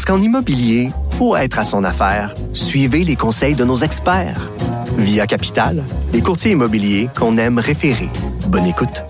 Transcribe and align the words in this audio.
Parce 0.00 0.16
qu'en 0.16 0.24
immobilier, 0.24 0.92
pour 1.18 1.36
être 1.36 1.58
à 1.58 1.62
son 1.62 1.84
affaire, 1.84 2.34
suivez 2.54 3.04
les 3.04 3.16
conseils 3.16 3.54
de 3.54 3.66
nos 3.66 3.76
experts. 3.76 4.50
Via 4.96 5.26
Capital, 5.26 5.84
les 6.14 6.22
courtiers 6.22 6.52
immobiliers 6.52 7.10
qu'on 7.14 7.36
aime 7.36 7.58
référer. 7.58 8.08
Bonne 8.46 8.64
écoute. 8.64 9.02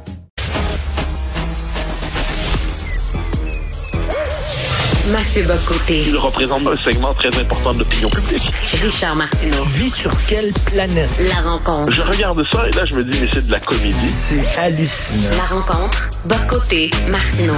Mathieu 5.13 5.45
Bocoté, 5.45 6.07
Il 6.09 6.17
représente 6.17 6.67
un 6.67 6.77
segment 6.79 7.15
très 7.15 7.41
important 7.41 7.71
de 7.71 7.79
l'opinion 7.79 8.11
publique. 8.11 8.51
Richard 8.83 9.15
Martineau. 9.15 9.63
Tu 9.63 9.69
vis 9.69 9.95
sur 9.95 10.11
quelle 10.27 10.53
planète? 10.75 11.09
La 11.21 11.49
rencontre. 11.49 11.93
Je 11.93 12.03
regarde 12.03 12.43
ça 12.53 12.67
et 12.67 12.73
là, 12.73 12.83
je 12.93 12.99
me 12.99 13.05
dis, 13.05 13.17
mais 13.21 13.29
c'est 13.33 13.47
de 13.47 13.53
la 13.53 13.61
comédie. 13.61 14.09
C'est 14.09 14.59
hallucinant. 14.59 15.37
La 15.37 15.57
rencontre. 15.57 16.11
Bocoté, 16.25 16.91
Martineau. 17.13 17.55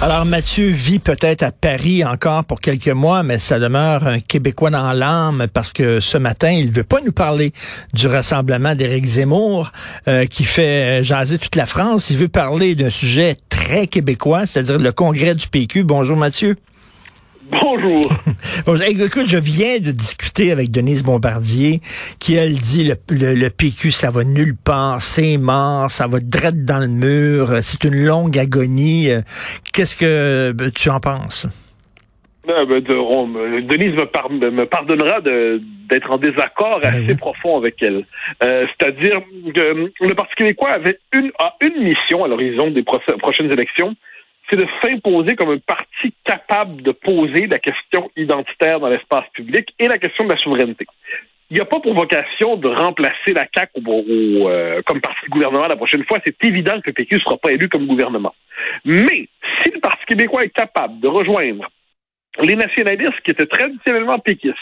Alors, 0.00 0.24
Mathieu 0.24 0.68
vit 0.68 1.00
peut-être 1.00 1.42
à 1.42 1.50
Paris 1.50 2.04
encore 2.04 2.44
pour 2.44 2.60
quelques 2.60 2.86
mois, 2.86 3.24
mais 3.24 3.40
ça 3.40 3.58
demeure 3.58 4.06
un 4.06 4.20
Québécois 4.20 4.70
dans 4.70 4.92
l'âme 4.92 5.48
parce 5.52 5.72
que 5.72 5.98
ce 5.98 6.16
matin, 6.16 6.52
il 6.52 6.70
veut 6.70 6.84
pas 6.84 7.00
nous 7.04 7.10
parler 7.10 7.52
du 7.94 8.06
rassemblement 8.06 8.76
d'Éric 8.76 9.04
Zemmour 9.04 9.72
euh, 10.06 10.26
qui 10.26 10.44
fait 10.44 11.02
jaser 11.02 11.38
toute 11.38 11.56
la 11.56 11.66
France. 11.66 12.10
Il 12.10 12.16
veut 12.16 12.28
parler 12.28 12.76
d'un 12.76 12.90
sujet 12.90 13.36
très 13.48 13.88
québécois, 13.88 14.46
c'est-à-dire 14.46 14.78
le 14.78 14.92
congrès 14.92 15.34
du 15.34 15.48
PQ. 15.48 15.82
Bonjour, 15.82 16.16
Mathieu. 16.16 16.56
Bonjour. 17.50 18.12
Écoute, 18.88 19.26
je 19.26 19.38
viens 19.38 19.78
de 19.78 19.90
discuter 19.90 20.52
avec 20.52 20.70
Denise 20.70 21.02
Bombardier, 21.02 21.80
qui 22.18 22.34
elle 22.34 22.54
dit 22.54 22.84
le, 22.84 22.94
le, 23.10 23.34
le 23.34 23.50
PQ, 23.50 23.90
ça 23.90 24.10
va 24.10 24.24
nulle 24.24 24.54
part, 24.56 25.00
c'est 25.00 25.36
mort, 25.38 25.90
ça 25.90 26.06
va 26.06 26.18
drette 26.20 26.64
dans 26.64 26.78
le 26.78 26.88
mur, 26.88 27.50
c'est 27.62 27.84
une 27.84 28.04
longue 28.04 28.38
agonie. 28.38 29.08
Qu'est-ce 29.72 29.96
que 29.96 30.04
euh, 30.04 30.70
tu 30.74 30.90
en 30.90 31.00
penses? 31.00 31.46
Euh, 32.48 32.64
ben, 32.66 32.80
de- 32.80 32.94
on 32.96 33.26
me- 33.26 33.60
Denise 33.62 33.94
me, 33.94 34.06
par- 34.06 34.30
me 34.30 34.64
pardonnera 34.64 35.20
d'être 35.20 36.10
en 36.10 36.16
désaccord 36.16 36.80
Ben 36.82 36.94
assez 36.94 37.04
oui. 37.08 37.14
profond 37.16 37.58
avec 37.58 37.76
elle. 37.82 38.04
Euh, 38.42 38.66
C'est-à-dire 38.78 39.20
que 39.54 39.90
le 40.06 40.14
Parti 40.14 40.34
québécois 40.36 40.70
avait 40.72 40.98
une, 41.14 41.30
a 41.38 41.54
une 41.60 41.82
mission 41.84 42.24
à 42.24 42.28
l'horizon 42.28 42.70
des 42.70 42.82
prochaines 42.82 43.52
élections, 43.52 43.94
c'est 44.48 44.56
de 44.56 44.66
s'imposer 44.82 45.36
comme 45.36 45.50
un 45.50 45.58
parti 45.58 46.14
capable 46.24 46.82
de 46.82 46.92
poser 46.92 47.46
la 47.46 47.58
question 47.58 48.10
identitaire 48.16 48.80
dans 48.80 48.88
l'espace 48.88 49.24
public 49.32 49.74
et 49.78 49.88
la 49.88 49.98
question 49.98 50.24
de 50.24 50.30
la 50.30 50.38
souveraineté. 50.38 50.86
Il 51.50 51.54
n'y 51.54 51.60
a 51.60 51.64
pas 51.64 51.80
pour 51.80 51.94
vocation 51.94 52.56
de 52.56 52.68
remplacer 52.68 53.32
la 53.32 53.46
CAQ 53.54 53.80
au, 53.86 53.90
au, 53.90 54.48
euh, 54.50 54.82
comme 54.84 55.00
parti 55.00 55.26
gouvernement 55.30 55.66
la 55.66 55.76
prochaine 55.76 56.04
fois. 56.04 56.18
C'est 56.22 56.44
évident 56.44 56.78
que 56.80 56.88
le 56.88 56.92
PQ 56.92 57.14
ne 57.14 57.20
sera 57.20 57.38
pas 57.38 57.52
élu 57.52 57.70
comme 57.70 57.86
gouvernement. 57.86 58.34
Mais 58.84 59.28
si 59.62 59.70
le 59.72 59.80
Parti 59.80 60.04
québécois 60.06 60.44
est 60.44 60.50
capable 60.50 61.00
de 61.00 61.08
rejoindre 61.08 61.66
les 62.40 62.54
nationalistes 62.54 63.20
qui 63.24 63.30
étaient 63.32 63.46
traditionnellement 63.46 64.18
péquistes, 64.18 64.56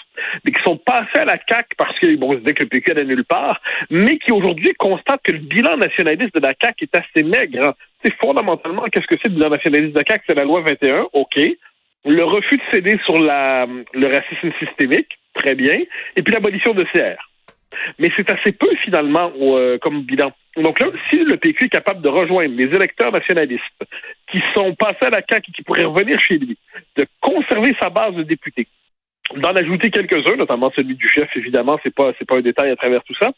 mais 0.45 0.53
qui 0.53 0.63
sont 0.63 0.77
passés 0.77 1.19
à 1.19 1.25
la 1.25 1.39
CAQ 1.49 1.69
parce 1.77 1.99
que 1.99 2.15
bon, 2.17 2.33
se 2.33 2.39
disaient 2.39 2.55
que 2.55 2.63
le 2.63 2.69
PQ 2.69 2.91
allait 2.93 3.05
nulle 3.05 3.25
part, 3.25 3.61
mais 3.91 4.19
qui 4.19 4.33
aujourd'hui 4.33 4.73
constatent 4.79 5.23
que 5.23 5.33
le 5.33 5.39
bilan 5.39 5.77
nationaliste 5.77 6.35
de 6.35 6.41
la 6.41 6.55
CAQ 6.61 6.85
est 6.85 6.97
assez 6.97 7.23
maigre. 7.23 7.69
hein. 7.69 7.75
C'est 8.05 8.15
fondamentalement, 8.17 8.85
qu'est-ce 8.85 9.07
que 9.07 9.17
c'est 9.23 9.29
le 9.29 9.35
bilan 9.35 9.51
nationaliste 9.51 9.93
de 9.93 9.99
la 9.99 10.05
CAQ? 10.05 10.25
C'est 10.29 10.35
la 10.37 10.45
loi 10.45 10.63
21, 10.63 11.09
OK. 11.13 11.41
Le 12.05 12.25
refus 12.25 12.57
de 12.57 12.63
céder 12.73 12.99
sur 13.05 13.19
la, 13.19 13.67
le 13.67 14.07
racisme 14.07 14.53
systémique, 14.59 15.19
très 15.35 15.55
bien. 15.55 15.81
Et 16.17 16.23
puis 16.23 16.33
l'abolition 16.33 16.73
de 16.73 16.85
CR. 16.85 17.21
Mais 17.99 18.11
c'est 18.17 18.31
assez 18.31 18.53
peu, 18.53 18.75
finalement, 18.85 19.33
euh, 19.37 19.77
comme 19.79 20.03
bilan. 20.03 20.33
Donc 20.57 20.81
là, 20.81 20.87
si 21.11 21.19
le 21.19 21.37
PQ 21.37 21.65
est 21.65 21.69
capable 21.69 22.01
de 22.01 22.09
rejoindre 22.09 22.55
les 22.57 22.65
électeurs 22.75 23.13
nationalistes 23.13 23.63
qui 24.31 24.43
sont 24.55 24.75
passés 24.75 25.07
à 25.07 25.11
la 25.11 25.23
CAQ 25.29 25.51
et 25.51 25.53
qui 25.53 25.63
pourraient 25.63 25.85
revenir 25.85 26.19
chez 26.21 26.39
lui, 26.39 26.57
de 26.97 27.07
conserver 27.21 27.75
sa 27.81 27.91
base 27.91 28.15
de 28.15 28.23
députés, 28.23 28.67
d'en 29.35 29.55
ajouter 29.55 29.91
quelques-uns, 29.91 30.37
notamment 30.37 30.73
celui 30.77 30.95
du 30.95 31.09
chef, 31.09 31.29
évidemment, 31.37 31.79
c'est 31.83 31.95
pas 31.95 32.13
pas 32.13 32.37
un 32.37 32.41
détail 32.41 32.71
à 32.71 32.77
travers 32.77 33.03
tout 33.05 33.15
ça. 33.21 33.33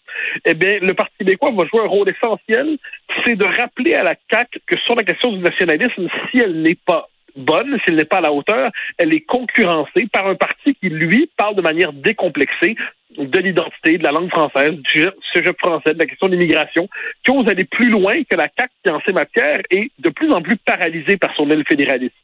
Eh 0.45 0.55
bien, 0.55 0.79
le 0.81 0.95
Parti 0.95 1.15
québécois 1.19 1.53
va 1.53 1.67
jouer 1.67 1.81
un 1.81 1.89
rôle 1.89 2.09
essentiel, 2.09 2.79
c'est 3.25 3.37
de 3.37 3.45
rappeler 3.45 3.95
à 3.95 4.03
la 4.03 4.15
CAQ 4.31 4.61
que 4.67 4.79
sur 4.81 4.95
la 4.95 5.05
question 5.05 5.33
du 5.33 5.39
nationalisme, 5.39 6.09
si 6.31 6.39
elle 6.39 6.63
n'est 6.63 6.75
pas 6.75 7.09
bonne, 7.37 7.79
si 7.79 7.85
elle 7.89 7.97
n'est 7.97 8.05
pas 8.05 8.19
à 8.19 8.23
la 8.23 8.33
hauteur, 8.33 8.71
elle 8.99 9.13
est 9.13 9.21
concurrencée 9.21 10.09
par 10.13 10.27
un 10.27 10.35
parti 10.35 10.75
qui, 10.75 10.89
lui, 10.89 11.31
parle 11.37 11.55
de 11.55 11.63
manière 11.63 11.93
décomplexée 11.93 12.77
de 13.17 13.39
l'identité, 13.41 13.97
de 13.97 14.03
la 14.03 14.13
langue 14.13 14.29
française, 14.29 14.73
du 14.75 15.07
sujet, 15.33 15.53
français, 15.59 15.95
de 15.95 15.99
la 15.99 16.07
question 16.07 16.27
de 16.29 16.33
l'immigration, 16.33 16.89
qui 17.25 17.31
ose 17.31 17.49
aller 17.49 17.65
plus 17.65 17.89
loin 17.89 18.13
que 18.31 18.37
la 18.37 18.49
CAQ 18.59 18.71
qui, 18.85 18.91
en 18.91 19.01
ces 19.07 19.13
matières, 19.15 19.61
est 19.71 19.91
de 19.99 20.11
plus 20.11 20.31
en 20.33 20.43
plus 20.43 20.57
paralysée 20.59 21.17
par 21.17 21.35
son 21.35 21.49
aile 21.51 21.65
fédéraliste. 21.67 22.15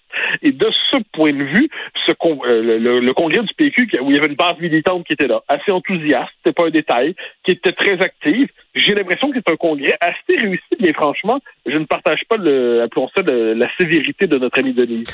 Et 0.43 0.53
de 0.53 0.67
ce 0.91 0.99
point 1.13 1.33
de 1.33 1.43
vue, 1.43 1.69
ce 2.07 2.13
con- 2.13 2.39
euh, 2.47 2.79
le, 2.79 3.01
le- 3.01 3.13
congrès 3.15 3.41
du 3.41 3.55
PQ, 3.57 3.89
où 4.03 4.11
il 4.11 4.17
y 4.17 4.19
avait 4.19 4.29
une 4.29 4.37
base 4.37 4.59
militante 4.61 5.07
qui 5.07 5.15
était 5.15 5.27
là, 5.27 5.41
assez 5.49 5.73
enthousiaste, 5.73 6.31
c'était 6.39 6.53
pas 6.55 6.67
un 6.67 6.71
détail, 6.71 7.15
qui 7.45 7.53
était 7.53 7.73
très 7.73 8.01
active, 8.01 8.49
j'ai 8.75 8.95
l'impression 8.95 9.31
que 9.31 9.39
c'est 9.45 9.53
un 9.53 9.57
congrès 9.57 9.97
assez 10.01 10.41
réussi, 10.41 10.63
bien 10.79 10.93
franchement. 10.93 11.41
Je 11.67 11.77
ne 11.79 11.85
partage 11.87 12.21
pas, 12.29 12.37
le, 12.37 12.83
appelons 12.83 13.09
ça, 13.17 13.23
le- 13.23 13.55
la 13.55 13.69
sévérité 13.81 14.27
de 14.27 14.37
notre 14.39 14.59
ami 14.59 14.73
Denise. 14.75 15.07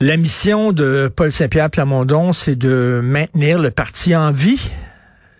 La 0.00 0.16
mission 0.16 0.72
de 0.72 1.08
Paul 1.14 1.30
Saint-Pierre 1.30 1.70
Plamondon, 1.70 2.32
c'est 2.32 2.58
de 2.58 3.00
maintenir 3.02 3.58
le 3.58 3.70
parti 3.70 4.14
en 4.14 4.30
vie, 4.30 4.70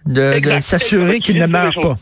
de, 0.06 0.60
s'assurer 0.60 1.20
qu'il 1.20 1.38
ne 1.38 1.46
meurt 1.46 1.80
pas. 1.80 1.96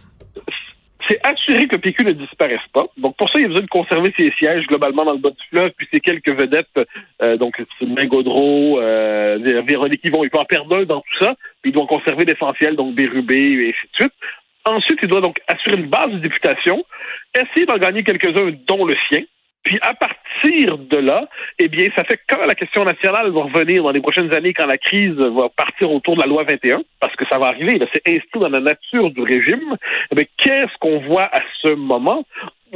c'est 1.08 1.20
assurer 1.26 1.66
que 1.66 1.76
PQ 1.76 2.04
ne 2.04 2.12
disparaisse 2.12 2.66
pas. 2.72 2.86
Donc, 2.96 3.16
pour 3.16 3.28
ça, 3.28 3.38
il 3.38 3.44
a 3.44 3.48
besoin 3.48 3.62
de 3.62 3.68
conserver 3.68 4.12
ses 4.16 4.30
sièges 4.38 4.66
globalement 4.66 5.04
dans 5.04 5.12
le 5.12 5.18
bas 5.18 5.30
du 5.30 5.44
fleuve, 5.50 5.72
puis 5.76 5.86
ses 5.92 6.00
quelques 6.00 6.32
vedettes, 6.32 6.68
euh, 7.22 7.36
donc 7.36 7.62
Sylvain 7.78 8.06
Gaudreau, 8.06 8.80
euh, 8.80 9.62
Véronique 9.66 10.04
Yvon, 10.04 10.24
il 10.24 10.30
peut 10.30 10.38
en 10.38 10.44
perdre 10.44 10.76
un 10.76 10.84
dans 10.84 11.00
tout 11.00 11.24
ça, 11.24 11.34
puis 11.62 11.70
il 11.70 11.74
doit 11.74 11.86
conserver 11.86 12.24
l'essentiel, 12.24 12.76
donc 12.76 12.94
Bérubé, 12.94 13.36
et 13.36 13.68
ainsi 13.68 13.88
de 13.92 14.04
suite. 14.04 14.12
Ensuite, 14.66 14.98
il 15.02 15.08
doit 15.08 15.20
donc 15.20 15.38
assurer 15.46 15.76
une 15.76 15.88
base 15.88 16.10
de 16.10 16.18
députation, 16.18 16.84
essayer 17.34 17.66
d'en 17.66 17.76
gagner 17.76 18.02
quelques-uns, 18.02 18.52
dont 18.66 18.86
le 18.86 18.94
sien, 19.08 19.20
puis 19.64 19.78
à 19.82 19.94
partir 19.94 20.78
de 20.78 20.98
là, 20.98 21.26
eh 21.58 21.68
bien, 21.68 21.86
ça 21.96 22.04
fait 22.04 22.20
quand 22.28 22.44
la 22.44 22.54
question 22.54 22.84
nationale 22.84 23.30
va 23.30 23.42
revenir 23.42 23.82
dans 23.82 23.90
les 23.90 24.00
prochaines 24.00 24.34
années, 24.34 24.52
quand 24.52 24.66
la 24.66 24.78
crise 24.78 25.14
va 25.14 25.48
partir 25.48 25.90
autour 25.90 26.16
de 26.16 26.20
la 26.20 26.26
loi 26.26 26.44
21, 26.44 26.82
parce 27.00 27.16
que 27.16 27.24
ça 27.30 27.38
va 27.38 27.46
arriver, 27.46 27.80
c'est 27.92 28.06
inscrit 28.06 28.40
dans 28.40 28.48
la 28.48 28.60
nature 28.60 29.10
du 29.10 29.22
régime, 29.22 29.76
eh 30.16 30.28
qu'est-ce 30.38 30.76
qu'on 30.80 31.00
voit 31.00 31.28
à 31.32 31.40
ce 31.62 31.74
moment? 31.74 32.24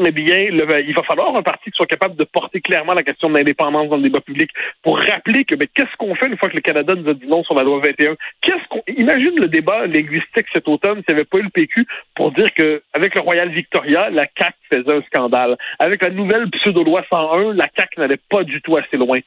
Eh 0.06 0.12
bien, 0.12 0.50
le- 0.50 0.84
il 0.86 0.94
va 0.94 1.02
falloir 1.02 1.34
un 1.34 1.42
parti 1.42 1.70
qui 1.70 1.76
soit 1.76 1.86
capable 1.86 2.16
de 2.16 2.24
porter 2.24 2.60
clairement 2.60 2.94
la 2.94 3.02
question 3.02 3.28
de 3.28 3.36
l'indépendance 3.36 3.88
dans 3.88 3.96
le 3.96 4.02
débat 4.02 4.20
public 4.20 4.50
pour 4.82 4.98
rappeler 4.98 5.44
que 5.44 5.54
ben, 5.56 5.66
qu'est-ce 5.74 5.94
qu'on 5.98 6.14
fait 6.14 6.26
une 6.26 6.36
fois 6.38 6.48
que 6.48 6.54
le 6.54 6.60
Canada 6.60 6.94
nous 6.94 7.08
a 7.10 7.14
dit 7.14 7.26
non 7.26 7.42
sur 7.44 7.54
la 7.54 7.62
loi 7.62 7.80
21? 7.84 8.14
Qu'est-ce 8.42 8.68
qu'on 8.68 8.82
imagine 8.96 9.34
le 9.40 9.48
débat 9.48 9.86
linguistique 9.86 10.46
cet 10.52 10.68
automne 10.68 11.02
s'il 11.04 11.14
n'y 11.14 11.20
avait 11.20 11.24
pas 11.24 11.38
eu 11.38 11.42
le 11.42 11.50
PQ 11.50 11.86
pour 12.14 12.32
dire 12.32 12.52
que 12.54 12.82
avec 12.92 13.14
le 13.14 13.20
Royal 13.20 13.48
Victoria, 13.50 14.08
la 14.10 14.24
CAC 14.26 14.54
faisait 14.72 14.92
un 14.94 15.02
scandale. 15.02 15.56
Avec 15.78 16.02
la 16.02 16.10
nouvelle 16.10 16.48
pseudo-loi 16.50 17.04
101, 17.10 17.54
la 17.54 17.68
CAC 17.68 17.96
n'allait 17.98 18.20
pas 18.30 18.44
du 18.44 18.60
tout 18.62 18.76
assez 18.76 18.96
loin. 18.96 19.18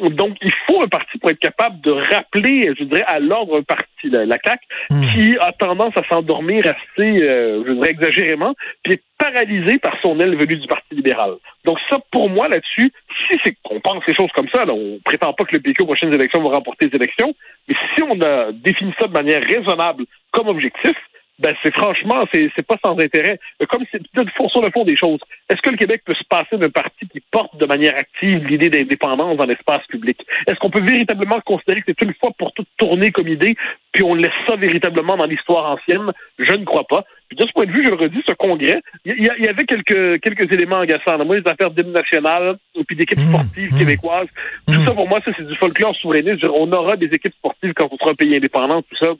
Donc, 0.00 0.36
il 0.42 0.52
faut 0.66 0.82
un 0.82 0.88
parti 0.88 1.18
pour 1.18 1.30
être 1.30 1.40
capable 1.40 1.80
de 1.80 1.90
rappeler, 1.90 2.72
je 2.78 2.84
dirais, 2.84 3.04
à 3.06 3.18
l'ordre 3.18 3.58
un 3.58 3.62
parti, 3.62 4.10
la, 4.10 4.26
la 4.26 4.38
CAC, 4.38 4.60
qui 5.12 5.36
a 5.40 5.52
tendance 5.52 5.96
à 5.96 6.02
s'endormir 6.08 6.64
assez, 6.66 7.22
euh, 7.22 7.64
je 7.66 7.72
dirais, 7.72 7.90
exagérément, 7.90 8.54
puis 8.82 8.94
est 8.94 9.02
paralysé 9.18 9.78
par 9.78 9.96
son 10.00 10.18
aile 10.20 10.36
venue 10.36 10.56
du 10.56 10.66
Parti 10.68 10.94
libéral. 10.94 11.34
Donc 11.64 11.78
ça, 11.90 11.98
pour 12.12 12.30
moi, 12.30 12.48
là-dessus, 12.48 12.92
si 13.26 13.38
c'est 13.44 13.56
qu'on 13.62 13.80
pense 13.80 14.06
les 14.06 14.14
choses 14.14 14.30
comme 14.34 14.48
ça, 14.54 14.64
là, 14.64 14.72
on 14.72 15.00
prétend 15.04 15.32
pas 15.32 15.44
que 15.44 15.56
le 15.56 15.60
PQ 15.60 15.82
aux 15.82 15.86
prochaines 15.86 16.14
élections 16.14 16.42
va 16.42 16.56
remporter 16.56 16.86
les 16.86 16.96
élections, 16.96 17.34
mais 17.66 17.74
si 17.94 18.02
on 18.02 18.20
a 18.22 18.52
défini 18.52 18.94
ça 19.00 19.08
de 19.08 19.12
manière 19.12 19.42
raisonnable 19.42 20.04
comme 20.32 20.48
objectif, 20.48 20.94
ben 21.38 21.54
c'est 21.62 21.74
franchement, 21.74 22.24
c'est, 22.32 22.50
c'est 22.56 22.66
pas 22.66 22.76
sans 22.84 22.98
intérêt. 22.98 23.38
Comme 23.68 23.84
c'est 23.92 24.02
sur 24.50 24.62
le 24.62 24.70
fond 24.70 24.84
des 24.84 24.96
choses, 24.96 25.20
est-ce 25.48 25.62
que 25.62 25.70
le 25.70 25.76
Québec 25.76 26.02
peut 26.04 26.14
se 26.14 26.24
passer 26.24 26.56
d'un 26.56 26.70
parti 26.70 27.06
qui 27.08 27.20
porte 27.30 27.56
de 27.56 27.66
manière 27.66 27.94
active 27.96 28.44
l'idée 28.46 28.70
d'indépendance 28.70 29.36
dans 29.36 29.44
l'espace 29.44 29.86
public? 29.88 30.18
Est-ce 30.48 30.58
qu'on 30.58 30.70
peut 30.70 30.82
véritablement 30.82 31.40
considérer 31.42 31.80
que 31.82 31.86
c'est 31.86 32.04
une 32.04 32.14
fois 32.14 32.30
pour 32.38 32.52
toutes 32.52 32.68
tourné 32.76 33.12
comme 33.12 33.28
idée, 33.28 33.56
puis 33.92 34.02
on 34.02 34.14
laisse 34.14 34.32
ça 34.48 34.56
véritablement 34.56 35.16
dans 35.16 35.26
l'histoire 35.26 35.70
ancienne? 35.70 36.12
Je 36.38 36.52
ne 36.52 36.64
crois 36.64 36.84
pas. 36.88 37.04
Puis 37.28 37.36
de 37.36 37.46
ce 37.46 37.52
point 37.52 37.66
de 37.66 37.72
vue, 37.72 37.84
je 37.84 37.90
le 37.90 37.96
redis, 37.96 38.22
ce 38.26 38.32
congrès, 38.32 38.80
il 39.04 39.22
y, 39.22 39.48
avait 39.48 39.64
quelques 39.64 40.20
quelques 40.20 40.50
éléments 40.50 40.80
agaçants. 40.80 41.22
Moi, 41.24 41.38
les 41.38 41.50
affaires 41.50 41.70
d'hymne 41.70 41.92
national, 41.92 42.56
puis 42.86 42.96
d'équipes 42.96 43.18
mmh, 43.18 43.28
sportives 43.28 43.74
mmh. 43.74 43.78
québécoises, 43.78 44.28
tout 44.66 44.72
mmh. 44.72 44.84
ça 44.86 44.92
pour 44.92 45.08
moi, 45.08 45.20
ça 45.24 45.30
c'est 45.36 45.46
du 45.46 45.54
folklore 45.54 45.94
souverainiste. 45.94 46.44
On 46.44 46.72
aura 46.72 46.96
des 46.96 47.06
équipes 47.06 47.34
sportives 47.34 47.74
quand 47.74 47.88
on 47.92 47.96
sera 47.98 48.10
un 48.12 48.14
pays 48.14 48.34
indépendant, 48.34 48.80
tout 48.82 48.96
ça. 48.96 49.12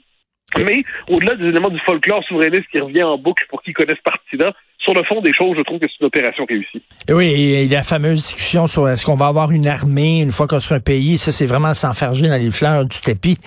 Mais 0.57 0.83
au-delà 1.09 1.35
des 1.35 1.45
éléments 1.45 1.69
du 1.69 1.79
folklore 1.79 2.23
souverainiste 2.23 2.67
qui 2.71 2.79
revient 2.79 3.03
en 3.03 3.17
boucle 3.17 3.45
pour 3.49 3.61
qui 3.61 3.73
connaissent 3.73 4.01
partie 4.03 4.37
là, 4.37 4.53
sur 4.89 4.99
le 4.99 5.05
fond 5.05 5.21
des 5.21 5.33
choses, 5.33 5.55
je 5.55 5.61
trouve 5.61 5.79
que 5.79 5.85
c'est 5.87 5.99
une 6.01 6.07
opération 6.07 6.45
réussie. 6.45 6.81
oui, 7.09 7.53
et 7.53 7.67
la 7.67 7.83
fameuse 7.83 8.21
discussion 8.21 8.65
sur 8.65 8.89
est-ce 8.89 9.05
qu'on 9.05 9.15
va 9.15 9.27
avoir 9.27 9.51
une 9.51 9.67
armée 9.67 10.21
une 10.21 10.31
fois 10.31 10.47
qu'on 10.47 10.59
sera 10.59 10.75
un 10.75 10.79
pays, 10.79 11.17
ça 11.17 11.31
c'est 11.31 11.45
vraiment 11.45 11.73
s'enfarger 11.73 12.27
dans 12.27 12.41
les 12.41 12.49
fleurs 12.49 12.85
du 12.85 12.99
tapis. 12.99 13.37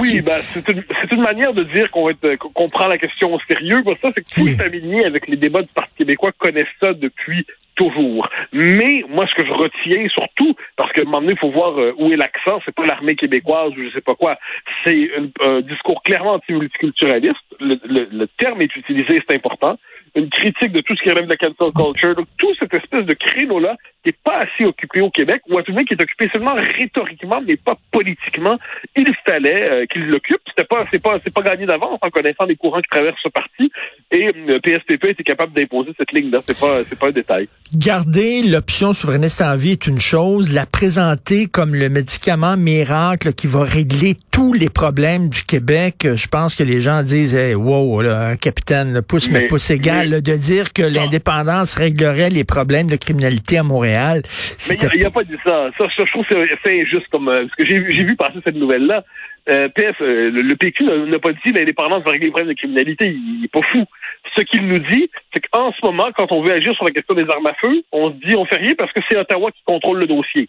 Oui, 0.00 0.20
ben, 0.22 0.40
c'est 0.42 0.68
une, 0.68 0.82
une, 1.12 1.22
manière 1.22 1.52
de 1.52 1.62
dire 1.62 1.90
qu'on 1.90 2.68
prend 2.68 2.88
la 2.88 2.98
question 2.98 3.32
au 3.32 3.38
sérieux. 3.40 3.82
Pour 3.84 3.96
ça, 3.98 4.10
c'est 4.14 4.22
que 4.22 4.34
tous 4.34 4.46
les 4.46 4.56
familiers 4.56 5.04
avec 5.04 5.28
les 5.28 5.36
débats 5.36 5.62
du 5.62 5.68
Parti 5.68 5.92
québécois 5.98 6.32
connaissent 6.38 6.66
ça 6.80 6.92
depuis 6.92 7.46
toujours. 7.76 8.26
Mais 8.52 9.04
moi, 9.08 9.26
ce 9.28 9.34
que 9.40 9.46
je 9.46 9.52
retiens 9.52 10.08
surtout, 10.08 10.56
parce 10.76 10.92
qu'à 10.92 11.02
un 11.02 11.04
moment 11.04 11.20
donné, 11.20 11.34
il 11.34 11.38
faut 11.38 11.52
voir 11.52 11.78
euh, 11.78 11.94
où 11.98 12.10
est 12.12 12.16
l'accent, 12.16 12.60
c'est 12.64 12.74
pas 12.74 12.84
l'armée 12.84 13.14
québécoise 13.14 13.70
ou 13.72 13.84
je 13.84 13.90
sais 13.90 14.00
pas 14.00 14.16
quoi, 14.16 14.36
c'est 14.84 15.10
un, 15.42 15.60
discours 15.60 16.02
clairement 16.02 16.34
anti-multiculturaliste. 16.34 17.36
Le, 17.60 17.76
le, 17.84 18.08
le 18.10 18.26
terme 18.38 18.62
est 18.62 18.74
utilisé, 18.74 19.20
c'est 19.28 19.36
important 19.36 19.78
une 20.14 20.30
critique 20.30 20.72
de 20.72 20.80
tout 20.80 20.96
ce 20.96 21.02
qui 21.02 21.10
relève 21.10 21.24
de 21.24 21.30
la 21.30 21.36
cancel 21.36 21.72
culture. 21.72 22.14
Donc, 22.14 22.26
tout 22.38 22.54
cette 22.58 22.74
espèce 22.74 23.04
de 23.04 23.14
créneau-là 23.14 23.76
qui 24.02 24.10
n'est 24.10 24.16
pas 24.24 24.38
assez 24.38 24.64
occupé 24.64 25.00
au 25.00 25.10
Québec, 25.10 25.42
ou 25.48 25.58
à 25.58 25.62
tout 25.62 25.72
le 25.72 25.78
monde 25.78 25.86
qui 25.86 25.94
est 25.94 26.02
occupé 26.02 26.28
seulement 26.32 26.54
rhétoriquement, 26.54 27.40
mais 27.44 27.56
pas 27.56 27.76
politiquement, 27.90 28.56
il 28.96 29.12
fallait 29.26 29.70
euh, 29.70 29.86
qu'il 29.86 30.06
l'occupe. 30.06 30.40
C'était 30.46 30.66
pas, 30.66 30.84
c'est 30.90 31.02
pas, 31.02 31.18
c'est 31.22 31.32
pas 31.32 31.42
gagné 31.42 31.66
d'avance 31.66 31.98
en 32.00 32.10
connaissant 32.10 32.44
les 32.44 32.56
courants 32.56 32.80
qui 32.80 32.88
traversent 32.88 33.20
ce 33.22 33.28
parti. 33.28 33.70
Et 34.10 34.30
le 34.32 34.58
PSPP 34.60 35.08
était 35.08 35.24
capable 35.24 35.52
d'imposer 35.52 35.90
cette 35.98 36.12
ligne-là. 36.12 36.38
C'est 36.46 36.58
pas, 36.58 36.84
c'est 36.84 36.98
pas 36.98 37.08
un 37.08 37.12
détail. 37.12 37.48
Garder 37.74 38.42
l'option 38.42 38.92
souverainiste 38.92 39.42
en 39.42 39.56
vie 39.56 39.72
est 39.72 39.86
une 39.86 40.00
chose. 40.00 40.54
La 40.54 40.64
présenter 40.64 41.46
comme 41.46 41.74
le 41.74 41.88
médicament 41.88 42.56
miracle 42.56 43.32
qui 43.34 43.46
va 43.46 43.64
régler 43.64 44.16
tous 44.30 44.52
les 44.52 44.70
problèmes 44.70 45.28
du 45.28 45.42
Québec, 45.42 46.06
je 46.14 46.26
pense 46.28 46.54
que 46.54 46.62
les 46.62 46.80
gens 46.80 47.02
disent, 47.02 47.34
hey, 47.34 47.54
wow, 47.54 48.00
là, 48.00 48.36
capitaine, 48.36 49.02
pousse 49.02 49.30
mais, 49.30 49.48
pouce 49.48 49.70
égal, 49.70 50.22
de 50.22 50.36
dire 50.36 50.72
que 50.72 50.82
l'indépendance 50.82 51.74
réglerait 51.74 52.30
les 52.30 52.44
problèmes 52.44 52.86
de 52.86 52.96
criminalité 52.96 53.58
à 53.58 53.62
Montréal. 53.62 53.97
Mais 54.68 54.76
il 54.94 55.00
n'a 55.00 55.08
a 55.08 55.10
pas 55.10 55.24
dit 55.24 55.36
ça. 55.44 55.70
Ça, 55.78 55.86
je 55.96 56.10
trouve 56.10 56.26
que 56.26 56.48
c'est 56.64 56.80
injuste 56.80 57.08
comme, 57.10 57.28
euh, 57.28 57.42
parce 57.42 57.54
que 57.56 57.66
j'ai 57.66 58.04
vu 58.04 58.16
passer 58.16 58.38
cette 58.44 58.56
nouvelle-là. 58.56 59.04
Euh, 59.48 59.68
PF, 59.68 59.96
euh, 60.02 60.30
le, 60.30 60.56
PQ 60.56 60.84
n'a 60.84 61.18
pas 61.18 61.32
dit 61.32 61.52
l'indépendance 61.52 62.02
va 62.04 62.10
régler 62.10 62.26
les 62.26 62.32
problèmes 62.32 62.52
de 62.52 62.58
criminalité. 62.58 63.08
Il 63.08 63.40
n'est 63.42 63.48
pas 63.48 63.62
fou. 63.72 63.84
Ce 64.36 64.42
qu'il 64.42 64.66
nous 64.66 64.78
dit, 64.78 65.10
c'est 65.32 65.40
qu'en 65.48 65.72
ce 65.72 65.84
moment, 65.84 66.10
quand 66.14 66.30
on 66.32 66.42
veut 66.42 66.52
agir 66.52 66.74
sur 66.74 66.84
la 66.84 66.90
question 66.90 67.14
des 67.14 67.26
armes 67.30 67.46
à 67.46 67.54
feu, 67.54 67.82
on 67.92 68.10
se 68.10 68.16
dit 68.26 68.36
on 68.36 68.44
fait 68.44 68.56
rien 68.56 68.74
parce 68.76 68.92
que 68.92 69.00
c'est 69.08 69.16
Ottawa 69.16 69.50
qui 69.52 69.62
contrôle 69.64 70.00
le 70.00 70.06
dossier. 70.06 70.48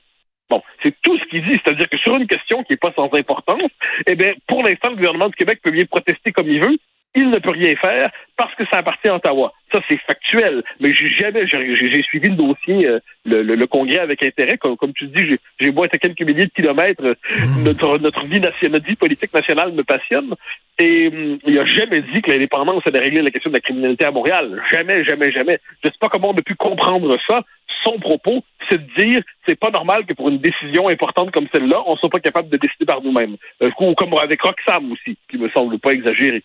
Bon, 0.50 0.62
c'est 0.84 0.94
tout 1.02 1.18
ce 1.18 1.24
qu'il 1.25 1.44
dit, 1.44 1.60
c'est-à-dire 1.63 1.88
que 1.88 1.98
sur 2.00 2.16
une 2.16 2.28
question 2.28 2.63
qui 2.63 2.74
n'est 2.74 2.78
pas 2.78 2.92
sans 2.95 3.10
importance, 3.13 3.72
eh 4.07 4.16
bien, 4.16 4.34
pour 4.48 4.63
l'instant, 4.63 4.90
le 4.90 4.95
gouvernement 4.95 5.30
du 5.30 5.36
Québec 5.36 5.60
peut 5.63 5.72
bien 5.72 5.86
protester 5.86 6.31
comme 6.31 6.48
il 6.48 6.60
veut, 6.60 6.78
il 7.19 7.30
ne 7.30 7.39
peut 7.39 7.51
rien 7.51 7.75
faire 7.75 8.12
parce 8.38 8.56
que 8.56 8.63
ça 8.71 8.77
appartient 8.77 9.10
à 9.10 9.16
Ottawa. 9.16 9.54
Ça, 9.71 9.81
c'est 9.88 9.98
factuel. 9.98 10.63
Mais 10.80 10.94
j'ai 10.94 11.10
jamais, 11.10 11.45
j'ai 11.48 12.04
suivi 12.04 12.30
le 12.30 12.36
dossier, 12.36 12.88
euh, 12.88 13.00
le, 13.25 13.42
le, 13.44 13.68
congrès 13.68 14.00
avec 14.00 14.24
intérêt. 14.24 14.57
Comme, 14.57 14.77
comme 14.77 14.94
tu 14.94 15.07
dis, 15.07 15.38
j'ai 15.60 15.71
beau 15.71 15.83
être 15.83 15.95
à 15.95 15.98
quelques 15.98 16.21
milliers 16.21 16.45
de 16.45 16.51
kilomètres, 16.51 17.04
euh, 17.04 17.16
mmh. 17.38 17.63
notre, 17.63 17.98
notre 17.98 18.25
vie 18.25 18.39
nationale, 18.39 18.71
notre 18.71 18.88
vie 18.88 18.95
politique 18.95 19.33
nationale 19.33 19.74
me 19.74 19.83
passionne. 19.83 20.33
Et 20.80 21.10
hum, 21.10 21.39
il 21.45 21.60
a 21.60 21.66
jamais 21.66 22.01
dit 22.01 22.21
que 22.21 22.31
l'indépendance 22.31 22.81
allait 22.86 23.00
régler 23.00 23.21
la 23.21 23.31
question 23.31 23.50
de 23.50 23.56
la 23.56 23.62
criminalité 23.62 24.06
à 24.06 24.12
Montréal. 24.12 24.62
Jamais, 24.71 25.04
jamais, 25.04 25.31
jamais. 25.31 25.60
Je 25.83 25.89
sais 25.89 25.98
pas 26.00 26.07
comment 26.07 26.30
on 26.30 26.38
a 26.38 26.42
pu 26.42 26.56
comprendre 26.56 27.18
ça. 27.27 27.42
Son 27.83 28.00
propos, 28.00 28.44
c'est 28.69 28.77
de 28.77 29.04
dire 29.04 29.21
c'est 29.45 29.60
pas 29.60 29.69
normal 29.69 30.06
que 30.06 30.13
pour 30.13 30.30
une 30.30 30.39
décision 30.39 30.88
importante 30.88 31.31
comme 31.31 31.48
celle-là, 31.54 31.83
on 31.86 31.98
soit 31.98 32.10
pas 32.10 32.19
capable 32.19 32.50
de 32.50 32.57
décider 32.57 32.86
par 32.86 33.01
nous-mêmes. 33.01 33.36
Euh, 33.62 33.69
comme 33.71 34.13
avec 34.21 34.42
Roxham 34.42 34.92
aussi, 34.92 35.18
qui 35.30 35.38
me 35.38 35.50
semble 35.50 35.77
pas 35.80 35.92
exagéré. 35.92 36.44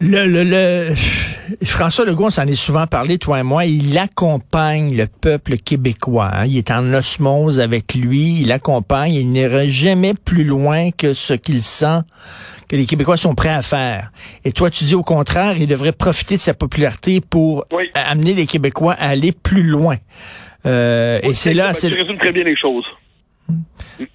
Le, 0.00 0.26
le, 0.26 0.44
le, 0.44 0.94
François 1.64 2.04
Legault, 2.04 2.26
on 2.26 2.30
s'en 2.30 2.46
est 2.46 2.54
souvent 2.54 2.86
parlé, 2.86 3.18
toi 3.18 3.40
et 3.40 3.42
moi, 3.42 3.64
il 3.64 3.98
accompagne 3.98 4.96
le 4.96 5.08
peuple 5.08 5.56
québécois. 5.56 6.30
Hein. 6.32 6.44
Il 6.46 6.56
est 6.56 6.70
en 6.70 6.94
osmose 6.94 7.58
avec 7.58 7.94
lui, 7.94 8.40
il 8.40 8.52
accompagne, 8.52 9.14
il 9.14 9.30
n'ira 9.30 9.66
jamais 9.66 10.14
plus 10.14 10.44
loin 10.44 10.90
que 10.92 11.14
ce 11.14 11.34
qu'il 11.34 11.62
sent 11.62 12.02
que 12.68 12.76
les 12.76 12.86
Québécois 12.86 13.16
sont 13.16 13.34
prêts 13.34 13.48
à 13.48 13.62
faire. 13.62 14.12
Et 14.44 14.52
toi, 14.52 14.70
tu 14.70 14.84
dis 14.84 14.94
au 14.94 15.02
contraire, 15.02 15.56
il 15.58 15.66
devrait 15.66 15.92
profiter 15.92 16.36
de 16.36 16.40
sa 16.40 16.54
popularité 16.54 17.20
pour 17.20 17.64
amener 17.94 18.34
les 18.34 18.46
Québécois 18.46 18.92
à 18.92 19.08
aller 19.08 19.32
plus 19.32 19.62
loin. 19.62 19.96
Euh, 20.66 21.18
et 21.22 21.34
c'est 21.34 21.54
là... 21.54 21.72
Tu 21.72 21.86
résumes 21.86 22.18
très 22.18 22.32
bien 22.32 22.44
les 22.44 22.56
choses. 22.56 22.84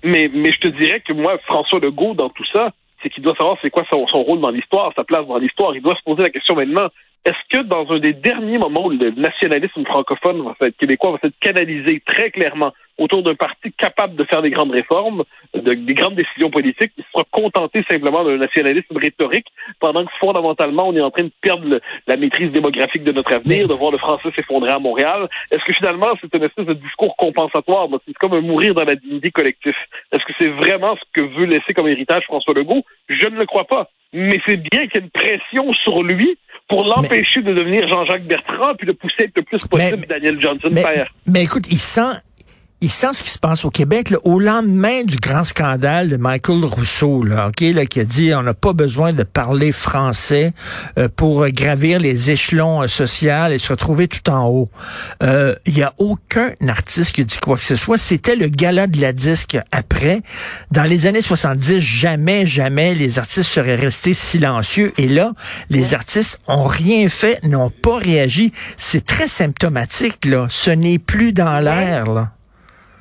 Mais, 0.03 0.29
mais 0.33 0.51
je 0.53 0.59
te 0.59 0.67
dirais 0.67 1.01
que 1.05 1.13
moi, 1.13 1.37
François 1.45 1.79
Legault, 1.79 2.13
dans 2.13 2.29
tout 2.29 2.45
ça, 2.53 2.71
c'est 3.03 3.09
qu'il 3.09 3.23
doit 3.23 3.35
savoir 3.35 3.57
c'est 3.61 3.69
quoi 3.69 3.83
son, 3.89 4.23
rôle 4.23 4.39
dans 4.39 4.49
l'histoire, 4.49 4.91
sa 4.95 5.03
place 5.03 5.27
dans 5.27 5.37
l'histoire. 5.37 5.75
Il 5.75 5.81
doit 5.81 5.95
se 5.95 6.03
poser 6.03 6.23
la 6.23 6.29
question 6.29 6.55
maintenant, 6.55 6.87
est-ce 7.25 7.57
que 7.57 7.63
dans 7.63 7.89
un 7.89 7.99
des 7.99 8.13
derniers 8.13 8.57
moments 8.57 8.87
où 8.87 8.89
le 8.89 9.11
nationalisme 9.11 9.85
francophone 9.85 10.43
va 10.59 10.67
être 10.67 10.77
québécois 10.77 11.11
va 11.11 11.19
être 11.23 11.39
canalisé 11.39 12.01
très 12.05 12.31
clairement 12.31 12.73
autour 12.97 13.23
d'un 13.23 13.35
parti 13.35 13.71
capable 13.71 14.15
de 14.15 14.23
faire 14.25 14.41
des 14.41 14.51
grandes 14.51 14.71
réformes, 14.71 15.23
des 15.55 15.93
grandes 15.93 16.15
décisions 16.15 16.51
politiques, 16.51 16.91
il 16.97 17.03
sera 17.11 17.23
contenté 17.31 17.83
simplement 17.89 18.23
d'un 18.23 18.37
nationalisme 18.37 18.97
rhétorique, 18.97 19.47
pendant 19.79 20.05
que 20.05 20.11
fondamentalement, 20.19 20.89
on 20.89 20.95
est 20.95 21.01
en 21.01 21.09
train 21.09 21.23
de 21.23 21.31
perdre 21.41 21.79
la 22.07 22.17
maîtrise 22.17 22.51
démographique 22.51 23.03
de 23.03 23.11
notre 23.11 23.33
avenir, 23.33 23.67
de 23.67 23.73
voir 23.73 23.91
le 23.91 23.97
français 23.97 24.29
s'effondrer 24.35 24.71
à 24.71 24.79
Montréal? 24.79 25.27
Est-ce 25.49 25.63
que 25.63 25.73
finalement, 25.73 26.09
c'est 26.21 26.35
une 26.35 26.43
espèce 26.43 26.65
de 26.65 26.73
discours 26.73 27.15
compensatoire? 27.17 27.87
C'est 28.05 28.13
comme 28.13 28.33
un 28.33 28.41
mourir 28.41 28.75
dans 28.75 28.83
la 28.83 28.95
dignité 28.95 29.31
collective. 29.31 29.73
Est-ce 30.11 30.23
que 30.25 30.33
c'est 30.39 30.49
vraiment 30.49 30.95
ce 30.95 31.21
que 31.21 31.25
veut 31.25 31.45
laisser 31.45 31.73
comme 31.73 31.87
héritage 31.87 32.23
François 32.25 32.53
Legault? 32.53 32.83
Je 33.09 33.27
ne 33.27 33.39
le 33.39 33.45
crois 33.45 33.65
pas. 33.65 33.89
Mais 34.13 34.39
c'est 34.45 34.57
bien 34.57 34.87
qu'il 34.87 35.01
y 35.01 35.03
ait 35.03 35.05
une 35.05 35.09
pression 35.09 35.73
sur 35.83 36.03
lui 36.03 36.37
pour 36.69 36.83
l'empêcher 36.83 37.41
de 37.41 37.53
devenir 37.53 37.87
Jean-Jacques 37.87 38.23
Bertrand 38.23 38.75
puis 38.77 38.87
de 38.87 38.93
pousser 38.93 39.29
le 39.35 39.41
plus 39.41 39.65
possible 39.65 40.05
Daniel 40.07 40.39
Johnson 40.39 40.69
mais, 40.71 40.81
père. 40.81 41.07
Mais 41.25 41.43
écoute, 41.43 41.65
il 41.69 41.77
sent 41.77 42.13
il 42.83 42.89
sent 42.89 43.13
ce 43.13 43.23
qui 43.23 43.29
se 43.29 43.39
passe 43.39 43.63
au 43.63 43.69
Québec 43.69 44.13
au 44.25 44.39
lendemain 44.39 45.05
du 45.05 45.15
grand 45.15 45.45
scandale 45.45 46.09
de 46.09 46.17
Michael 46.17 46.65
Rousseau, 46.65 47.23
là, 47.23 47.47
ok, 47.47 47.61
là, 47.61 47.85
qui 47.85 48.01
a 48.01 48.03
dit 48.03 48.33
on 48.35 48.43
n'a 48.43 48.53
pas 48.53 48.73
besoin 48.73 49.13
de 49.13 49.23
parler 49.23 49.71
français 49.71 50.51
euh, 50.97 51.07
pour 51.07 51.47
gravir 51.47 51.97
les 51.99 52.29
échelons 52.29 52.83
euh, 52.83 52.87
sociaux 52.87 53.47
et 53.49 53.57
se 53.57 53.69
retrouver 53.69 54.09
tout 54.09 54.29
en 54.29 54.49
haut. 54.49 54.69
Euh, 55.23 55.55
il 55.65 55.77
y 55.77 55.81
a 55.81 55.93
aucun 55.97 56.51
artiste 56.67 57.13
qui 57.13 57.23
dit 57.23 57.37
quoi 57.41 57.55
que 57.55 57.63
ce 57.63 57.77
soit. 57.77 57.97
C'était 57.97 58.35
le 58.35 58.47
gala 58.47 58.87
de 58.87 58.99
la 58.99 59.13
disque 59.13 59.57
après. 59.71 60.21
Dans 60.71 60.83
les 60.83 61.05
années 61.05 61.21
70, 61.21 61.79
jamais, 61.79 62.45
jamais 62.45 62.95
les 62.95 63.17
artistes 63.17 63.49
seraient 63.49 63.77
restés 63.77 64.13
silencieux. 64.13 64.91
Et 64.97 65.07
là, 65.07 65.31
les 65.69 65.93
artistes 65.93 66.37
ont 66.49 66.65
rien 66.65 67.07
fait, 67.07 67.41
n'ont 67.43 67.69
pas 67.69 67.97
réagi. 67.97 68.51
C'est 68.75 69.05
très 69.05 69.29
symptomatique, 69.29 70.25
là. 70.25 70.47
Ce 70.49 70.69
n'est 70.69 70.99
plus 70.99 71.31
dans 71.31 71.61
l'air, 71.61 72.11
là. 72.11 72.33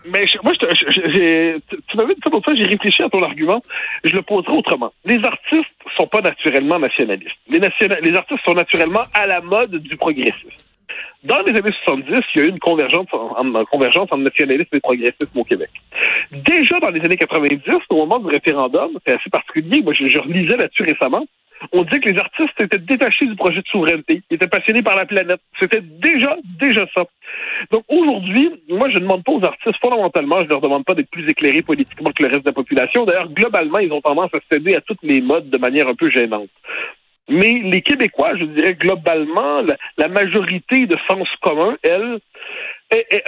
Mais 0.04 0.25
moi, 0.42 0.52
je, 0.61 1.59
tu 1.88 1.97
m'avais 1.97 2.14
dit 2.14 2.21
ça 2.25 2.30
ça, 2.44 2.54
j'ai 2.54 2.64
réfléchi 2.64 3.02
à 3.02 3.09
ton 3.09 3.23
argument. 3.23 3.61
Je 4.04 4.14
le 4.14 4.23
poserai 4.23 4.52
autrement. 4.52 4.92
Les 5.04 5.23
artistes 5.25 5.76
sont 5.97 6.06
pas 6.06 6.21
naturellement 6.21 6.78
nationalistes. 6.78 7.37
Les, 7.49 7.62
artistes 8.16 8.40
sont 8.44 8.54
naturellement 8.54 9.02
à 9.14 9.26
la 9.26 9.40
mode 9.40 9.76
du 9.76 9.97
progressisme. 9.97 10.49
Dans 11.25 11.40
les 11.42 11.52
années 11.52 11.73
70, 11.85 12.21
il 12.35 12.40
y 12.40 12.44
a 12.44 12.47
eu 12.47 12.50
une 12.50 12.59
convergence, 12.59 13.06
en, 13.12 13.64
convergence 13.66 14.09
entre 14.11 14.18
nationalisme 14.18 14.75
et 14.75 14.80
progressisme 14.80 15.38
au 15.38 15.44
Québec. 15.44 15.71
Déjà 16.32 16.80
dans 16.80 16.90
les 16.90 17.00
années 17.00 17.16
90, 17.16 17.61
au 17.90 17.97
moment 17.97 18.18
du 18.18 18.26
référendum, 18.26 18.90
c'est 19.06 19.12
assez 19.12 19.30
particulier, 19.30 19.82
moi 19.82 19.92
je, 19.94 20.06
je 20.06 20.18
relisais 20.18 20.56
là-dessus 20.56 20.82
récemment, 20.82 21.25
on 21.71 21.85
dit 21.85 22.00
que 22.00 22.09
les 22.09 22.18
artistes 22.18 22.61
étaient 22.61 22.78
détachés 22.78 23.26
du 23.26 23.37
projet 23.37 23.61
de 23.61 23.66
souveraineté, 23.68 24.23
ils 24.30 24.35
étaient 24.35 24.49
passionnés 24.49 24.82
par 24.82 24.97
la 24.97 25.06
planète. 25.06 25.40
C'était 25.61 25.80
déjà, 25.80 26.37
déjà 26.59 26.87
ça. 26.92 27.04
Donc 27.71 27.85
aujourd'hui, 27.88 28.50
moi, 28.69 28.88
je 28.90 28.97
ne 28.97 29.00
demande 29.00 29.25
pas 29.25 29.33
aux 29.33 29.45
artistes, 29.45 29.76
fondamentalement, 29.83 30.42
je 30.42 30.49
leur 30.49 30.61
demande 30.61 30.85
pas 30.85 30.95
d'être 30.95 31.11
plus 31.11 31.28
éclairés 31.28 31.62
politiquement 31.62 32.11
que 32.11 32.23
le 32.23 32.28
reste 32.28 32.42
de 32.42 32.49
la 32.49 32.52
population. 32.52 33.04
D'ailleurs, 33.04 33.28
globalement, 33.28 33.78
ils 33.78 33.92
ont 33.92 34.00
tendance 34.00 34.31
à 34.35 34.38
céder 34.50 34.75
à 34.75 34.81
toutes 34.81 35.02
les 35.02 35.21
modes 35.21 35.50
de 35.50 35.59
manière 35.59 35.88
un 35.88 35.95
peu 35.95 36.11
gênante. 36.11 36.50
Mais 37.28 37.61
les 37.64 37.83
Québécois, 37.83 38.37
je 38.37 38.45
dirais 38.45 38.75
globalement, 38.75 39.62
la, 39.97 40.09
majorité 40.09 40.87
de 40.87 40.97
sens 41.09 41.28
commun, 41.40 41.76
elle, 41.83 42.19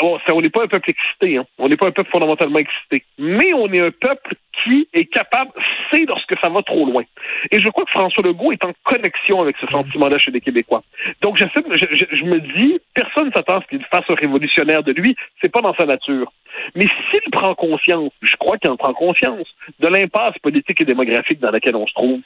bon, 0.01 0.19
ça, 0.27 0.35
on 0.35 0.43
n'est 0.43 0.51
pas 0.51 0.65
un 0.65 0.69
peuple 0.69 0.91
excité, 0.91 1.37
hein. 1.39 1.47
on 1.59 1.69
n'est 1.69 1.77
pas 1.77 1.87
un 1.87 1.93
peuple 1.93 2.11
fondamentalement 2.11 2.59
excité, 2.59 3.05
mais 3.19 3.55
on 3.55 3.73
est 3.73 3.81
un 3.81 3.93
peuple 3.93 4.35
qui 4.63 4.89
est 4.93 5.07
capable, 5.07 5.51
pousser 5.53 6.05
lorsque 6.07 6.39
ça 6.43 6.49
va 6.49 6.63
trop 6.63 6.87
loin. 6.87 7.03
Et 7.51 7.61
je 7.61 7.69
crois 7.69 7.85
que 7.85 7.91
François 7.91 8.23
Legault 8.23 8.53
est 8.53 8.65
en 8.65 8.73
connexion 8.85 9.41
avec 9.41 9.57
ce 9.61 9.67
sentiment-là 9.67 10.19
chez 10.19 10.31
les 10.31 10.41
Québécois. 10.41 10.83
Donc, 11.23 11.37
je, 11.37 11.45
je, 11.45 12.17
je 12.17 12.25
me 12.25 12.41
dis, 12.41 12.81
personne 12.95 13.31
s'attend 13.33 13.59
à 13.59 13.63
ce 13.63 13.67
qu'il 13.67 13.85
fasse 13.85 14.05
un 14.09 14.15
révolutionnaire 14.15 14.83
de 14.83 14.93
lui. 14.93 15.17
C'est 15.43 15.51
pas 15.51 15.61
dans 15.61 15.75
sa 15.75 15.87
nature. 15.87 16.33
Mais 16.75 16.87
s'il 17.11 17.31
prend 17.31 17.55
conscience, 17.55 18.13
je 18.23 18.37
crois 18.37 18.59
qu'il 18.59 18.71
en 18.71 18.77
prend 18.77 18.93
conscience, 18.93 19.47
de 19.81 19.89
l'impasse 19.89 20.39
politique 20.39 20.81
et 20.81 20.85
démographique 20.85 21.41
dans 21.41 21.51
laquelle 21.51 21.77
on 21.77 21.87
se 21.87 21.95
trouve, 21.95 22.21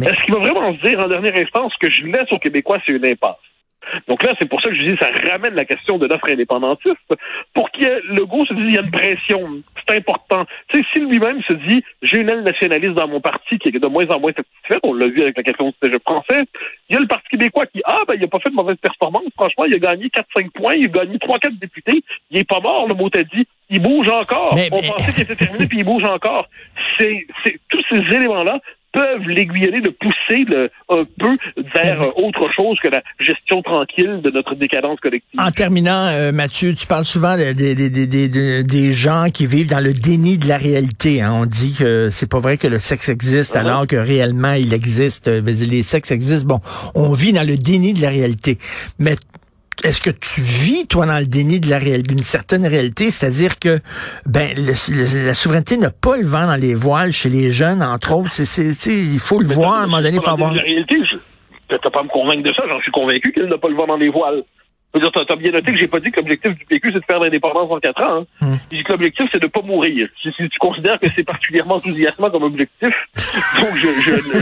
est-ce 0.00 0.20
qu'il 0.22 0.34
va 0.34 0.40
vraiment 0.40 0.74
se 0.74 0.80
dire 0.80 1.00
en 1.00 1.08
dernière 1.08 1.36
instance 1.36 1.74
que 1.80 1.90
je 1.90 2.04
laisse 2.04 2.30
aux 2.30 2.38
Québécois, 2.38 2.78
c'est 2.84 2.92
une 2.92 3.06
impasse? 3.06 3.36
Donc 4.06 4.22
là, 4.22 4.32
c'est 4.38 4.48
pour 4.48 4.60
ça 4.60 4.70
que 4.70 4.76
je 4.76 4.82
dis 4.82 4.96
ça 5.00 5.10
ramène 5.30 5.54
la 5.54 5.64
question 5.64 5.98
de 5.98 6.06
l'offre 6.06 6.30
indépendantiste. 6.30 6.96
Pour 7.54 7.70
qu'il 7.70 7.84
y 7.84 7.86
ait, 7.86 8.00
le 8.08 8.24
goût 8.26 8.44
se 8.46 8.54
dise, 8.54 8.64
il 8.66 8.74
y 8.74 8.78
a 8.78 8.82
une 8.82 8.90
pression. 8.90 9.62
C'est 9.86 9.96
important. 9.96 10.44
Tu 10.68 10.78
sais, 10.78 10.86
si 10.92 11.00
lui-même 11.00 11.42
se 11.42 11.52
dit, 11.52 11.82
j'ai 12.02 12.18
une 12.18 12.30
aile 12.30 12.42
nationaliste 12.42 12.94
dans 12.94 13.08
mon 13.08 13.20
parti 13.20 13.58
qui 13.58 13.68
est 13.68 13.78
de 13.78 13.86
moins 13.86 14.06
en 14.08 14.20
moins 14.20 14.32
satisfaite, 14.32 14.80
on 14.82 14.94
l'a 14.94 15.08
vu 15.08 15.22
avec 15.22 15.36
la 15.36 15.42
question 15.42 15.68
du 15.68 15.74
cégep 15.82 16.02
français, 16.02 16.44
il 16.88 16.94
y 16.94 16.96
a 16.96 17.00
le 17.00 17.06
Parti 17.06 17.28
québécois 17.28 17.66
qui, 17.66 17.80
ah, 17.84 18.02
ben, 18.06 18.14
il 18.14 18.20
n'a 18.20 18.28
pas 18.28 18.38
fait 18.38 18.50
de 18.50 18.54
mauvaise 18.54 18.76
performance. 18.76 19.24
Franchement, 19.36 19.64
il 19.64 19.74
a 19.74 19.78
gagné 19.78 20.08
4-5 20.08 20.50
points, 20.50 20.74
il 20.74 20.86
a 20.86 20.88
gagné 20.88 21.18
3-4 21.18 21.58
députés. 21.58 22.02
Il 22.30 22.38
est 22.38 22.48
pas 22.48 22.60
mort, 22.60 22.88
le 22.88 22.94
mot 22.94 23.10
t'a 23.10 23.22
dit. 23.22 23.46
Il 23.70 23.82
bouge 23.82 24.08
encore. 24.08 24.54
on 24.72 24.82
pensait 24.82 25.12
qu'il 25.12 25.22
était 25.22 25.36
terminé, 25.36 25.66
puis 25.66 25.78
il 25.78 25.84
bouge 25.84 26.04
encore. 26.04 26.48
C'est, 26.98 27.26
c'est, 27.44 27.60
tous 27.68 27.82
ces 27.90 28.16
éléments-là 28.16 28.60
peuvent 28.92 29.28
l'aiguillonner, 29.28 29.80
de 29.80 29.90
pousser 29.90 30.44
le, 30.44 30.70
un 30.88 31.04
peu 31.18 31.32
vers 31.74 32.02
euh, 32.02 32.10
autre 32.16 32.48
chose 32.54 32.78
que 32.82 32.88
la 32.88 33.02
gestion 33.20 33.62
tranquille 33.62 34.20
de 34.22 34.30
notre 34.30 34.54
décadence 34.54 34.98
collective. 35.00 35.40
En 35.40 35.50
terminant, 35.50 36.06
euh, 36.06 36.32
Mathieu, 36.32 36.74
tu 36.74 36.86
parles 36.86 37.04
souvent 37.04 37.36
des, 37.36 37.52
des, 37.54 37.74
des, 37.74 38.62
des, 38.64 38.92
gens 38.92 39.26
qui 39.32 39.46
vivent 39.46 39.70
dans 39.70 39.82
le 39.82 39.92
déni 39.92 40.38
de 40.38 40.48
la 40.48 40.56
réalité. 40.56 41.20
Hein. 41.20 41.32
On 41.34 41.46
dit 41.46 41.74
que 41.78 42.08
c'est 42.10 42.30
pas 42.30 42.38
vrai 42.38 42.56
que 42.56 42.66
le 42.66 42.78
sexe 42.78 43.08
existe 43.08 43.54
uh-huh. 43.54 43.60
alors 43.60 43.86
que 43.86 43.96
réellement 43.96 44.54
il 44.54 44.72
existe. 44.72 45.28
Les 45.28 45.82
sexes 45.82 46.10
existent. 46.10 46.48
Bon, 46.48 46.60
on 46.94 47.12
vit 47.12 47.32
dans 47.32 47.46
le 47.46 47.56
déni 47.56 47.92
de 47.92 48.02
la 48.02 48.08
réalité. 48.08 48.58
Mais 48.98 49.16
est-ce 49.84 50.00
que 50.00 50.10
tu 50.10 50.40
vis, 50.40 50.86
toi, 50.88 51.06
dans 51.06 51.18
le 51.18 51.26
déni 51.26 51.60
de 51.60 51.70
la 51.70 51.78
d'une 51.78 52.22
certaine 52.22 52.66
réalité, 52.66 53.10
c'est-à-dire 53.10 53.58
que 53.58 53.78
ben 54.26 54.50
la 54.56 55.34
souveraineté 55.34 55.76
n'a 55.76 55.90
pas 55.90 56.16
le 56.16 56.26
vent 56.26 56.46
dans 56.46 56.56
les 56.56 56.74
voiles 56.74 57.12
chez 57.12 57.28
les 57.28 57.50
jeunes, 57.50 57.82
entre 57.82 58.12
autres. 58.12 58.32
C'est, 58.32 58.90
il 58.90 59.20
faut 59.20 59.40
le 59.40 59.46
voir 59.46 59.74
à 59.74 59.82
un 59.82 59.86
moment 59.86 60.02
donné. 60.02 60.16
Il 60.16 60.22
faut 60.22 60.30
avoir... 60.30 60.52
La 60.52 60.62
réalité, 60.62 60.96
t'as 61.68 61.90
pas 61.90 62.00
à 62.00 62.02
me 62.02 62.08
convaincre 62.08 62.42
de 62.42 62.52
ça. 62.52 62.64
J'en 62.68 62.80
suis 62.80 62.90
convaincu 62.90 63.32
qu'elle 63.32 63.48
n'a 63.48 63.58
pas 63.58 63.68
le 63.68 63.76
vent 63.76 63.86
dans 63.86 63.96
les 63.96 64.08
voiles. 64.08 64.42
Tu 64.94 65.04
as 65.04 65.36
bien 65.36 65.52
noté 65.52 65.70
que 65.70 65.76
j'ai 65.76 65.86
pas 65.86 66.00
dit 66.00 66.10
que 66.10 66.18
l'objectif 66.18 66.56
du 66.56 66.64
PQ, 66.64 66.88
c'est 66.92 67.00
de 67.00 67.04
faire 67.04 67.20
l'indépendance 67.20 67.70
en 67.70 67.78
quatre 67.78 68.02
ans. 68.02 68.26
Hein. 68.40 68.46
Hmm. 68.46 68.56
J'ai 68.70 68.78
dit 68.78 68.84
que 68.84 68.92
l'objectif, 68.92 69.26
c'est 69.30 69.42
de 69.42 69.46
pas 69.46 69.60
mourir. 69.60 70.08
Si, 70.22 70.30
tu 70.32 70.48
considères 70.58 70.98
que 70.98 71.06
c'est 71.14 71.24
particulièrement 71.24 71.74
enthousiasmant 71.74 72.30
comme 72.30 72.44
objectif, 72.44 72.88
donc 73.60 73.76
je, 73.76 73.88
je, 74.00 74.40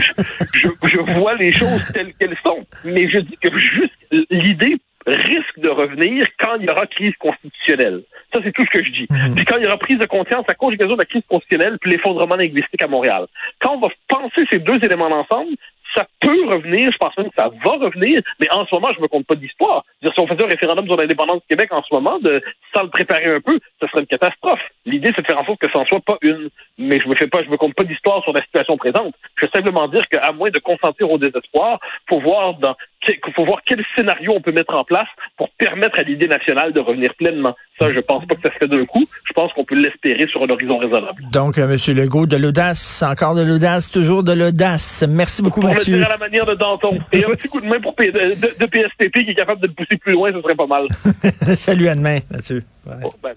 je, 0.53 0.87
je, 0.87 1.19
vois 1.19 1.35
les 1.35 1.51
choses 1.51 1.91
telles 1.93 2.13
qu'elles 2.13 2.37
sont. 2.45 2.65
Mais 2.85 3.09
je 3.09 3.19
dis 3.19 3.37
que 3.41 3.49
juste 3.59 3.93
l'idée 4.31 4.77
risque 5.07 5.59
de 5.59 5.69
revenir 5.69 6.27
quand 6.39 6.55
il 6.59 6.65
y 6.65 6.69
aura 6.69 6.85
crise 6.85 7.15
constitutionnelle. 7.19 8.03
Ça, 8.33 8.41
c'est 8.43 8.51
tout 8.51 8.63
ce 8.63 8.77
que 8.77 8.85
je 8.85 8.91
dis. 8.91 9.07
Mhm. 9.09 9.35
Puis 9.35 9.45
quand 9.45 9.57
il 9.57 9.63
y 9.63 9.67
aura 9.67 9.77
prise 9.77 9.97
de 9.97 10.05
conscience 10.05 10.45
à 10.47 10.53
cause 10.53 10.77
de 10.77 10.95
la 10.95 11.05
crise 11.05 11.23
constitutionnelle 11.27 11.77
puis 11.79 11.91
l'effondrement 11.91 12.35
linguistique 12.35 12.83
à 12.83 12.87
Montréal. 12.87 13.27
Quand 13.59 13.75
on 13.75 13.79
va 13.79 13.89
penser 14.07 14.45
ces 14.51 14.59
deux 14.59 14.83
éléments 14.83 15.07
ensemble, 15.07 15.55
ça 15.95 16.05
peut 16.19 16.47
revenir, 16.47 16.91
je 16.91 16.97
pense 16.97 17.17
même 17.17 17.29
que 17.29 17.35
ça 17.35 17.49
va 17.63 17.71
revenir, 17.71 18.19
mais 18.39 18.49
en 18.51 18.65
ce 18.65 18.75
moment, 18.75 18.89
je 18.95 19.01
me 19.01 19.07
compte 19.07 19.25
pas 19.25 19.35
d'histoire. 19.35 19.83
Si 20.01 20.07
on 20.17 20.27
faisait 20.27 20.43
un 20.43 20.47
référendum 20.47 20.85
sur 20.85 20.95
l'indépendance 20.95 21.41
du 21.41 21.47
Québec 21.49 21.69
en 21.71 21.81
ce 21.81 21.93
moment, 21.93 22.19
de, 22.19 22.41
sans 22.75 22.83
le 22.83 22.89
préparer 22.89 23.25
un 23.25 23.41
peu, 23.41 23.59
ce 23.81 23.87
serait 23.87 24.01
une 24.01 24.07
catastrophe. 24.07 24.61
L'idée, 24.85 25.11
c'est 25.15 25.21
de 25.21 25.27
faire 25.27 25.41
en 25.41 25.45
sorte 25.45 25.59
que 25.59 25.71
ça 25.71 25.79
en 25.79 25.85
soit 25.85 26.01
pas 26.01 26.17
une. 26.21 26.49
Mais 26.77 26.99
je 26.99 27.07
me 27.07 27.15
fais 27.15 27.27
pas, 27.27 27.43
je 27.43 27.49
me 27.49 27.57
compte 27.57 27.73
pas 27.73 27.83
d'histoire 27.83 28.21
sur 28.23 28.33
la 28.33 28.41
situation 28.41 28.77
présente. 28.77 29.15
Je 29.37 29.45
veux 29.45 29.51
simplement 29.53 29.87
dire 29.87 30.07
qu'à 30.09 30.31
moins 30.31 30.49
de 30.49 30.59
consentir 30.59 31.09
au 31.09 31.17
désespoir, 31.17 31.79
faut 32.09 32.19
voir 32.19 32.55
dans, 32.55 32.75
faut 33.35 33.45
voir 33.45 33.59
quel 33.65 33.83
scénario 33.95 34.33
on 34.35 34.41
peut 34.41 34.51
mettre 34.51 34.73
en 34.73 34.83
place 34.83 35.07
pour 35.37 35.49
permettre 35.51 35.99
à 35.99 36.03
l'idée 36.03 36.27
nationale 36.27 36.73
de 36.73 36.79
revenir 36.79 37.13
pleinement. 37.15 37.55
Ça, 37.79 37.93
je 37.93 37.99
pense 37.99 38.25
pas 38.25 38.35
que 38.35 38.41
ça 38.41 38.53
se 38.53 38.57
fait 38.57 38.67
d'un 38.67 38.85
coup. 38.85 39.05
Je 39.25 39.33
pense 39.33 39.53
qu'on 39.53 39.63
peut 39.63 39.75
l'espérer 39.75 40.27
sur 40.27 40.41
un 40.43 40.49
horizon 40.49 40.77
raisonnable. 40.77 41.21
Donc, 41.31 41.57
euh, 41.57 41.67
Monsieur 41.67 41.93
Legault, 41.93 42.25
de 42.25 42.37
l'audace, 42.37 43.03
encore 43.03 43.35
de 43.35 43.43
l'audace, 43.43 43.91
toujours 43.91 44.23
de 44.23 44.33
l'audace. 44.33 45.05
Merci 45.07 45.41
beaucoup, 45.43 45.61
pour 45.61 45.69
Mathieu. 45.69 45.93
Le 45.93 45.99
dire 45.99 46.07
à 46.07 46.11
la 46.11 46.17
manière 46.17 46.45
de 46.45 46.55
Danton. 46.55 46.99
Et 47.11 47.23
un 47.23 47.29
petit 47.29 47.47
coup 47.47 47.61
de 47.61 47.67
main 47.67 47.79
pour 47.79 47.93
de, 47.93 48.59
de, 48.59 48.65
PSTP 48.65 49.25
qui 49.25 49.31
est 49.31 49.35
capable 49.35 49.61
de 49.61 49.67
le 49.67 49.73
pousser 49.73 49.97
plus 49.97 50.13
loin, 50.13 50.31
ce 50.33 50.41
serait 50.41 50.55
pas 50.55 50.67
mal. 50.67 50.87
Salut 51.55 51.87
à 51.87 51.95
demain, 51.95 52.19
Mathieu. 52.31 52.63
ben. 52.85 53.33